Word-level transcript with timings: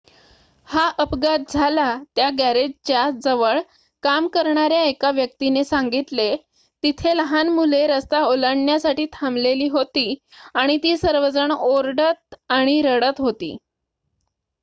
"हा 0.67 0.83
अपघात 0.99 1.39
झाला 1.49 1.83
त्या 2.15 2.29
गॅरेजच्या 2.39 3.09
जवळ 3.23 3.59
काम 4.03 4.27
करणाऱ्या 4.27 4.81
एका 4.83 5.11
व्यक्तिने 5.11 5.63
सांगितलेः 5.63 6.35
"तिथे 6.83 7.15
लहान 7.17 7.49
मुले 7.49 7.85
रस्ता 7.87 8.23
ओलांडण्यासाठी 8.23 9.05
थांबलेली 9.13 9.67
होती 9.69 10.13
आणि 10.55 10.77
ती 10.83 10.97
सर्वजण 10.97 11.51
ओरडत 11.51 12.35
आणि 12.49 12.81
रडत 12.81 13.21
होती."" 13.21 13.55